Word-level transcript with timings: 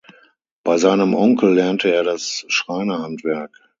Bei 0.63 0.77
seinem 0.79 1.13
Onkel 1.13 1.53
lernte 1.53 1.93
er 1.93 2.03
das 2.03 2.43
Schreinerhandwerk. 2.47 3.55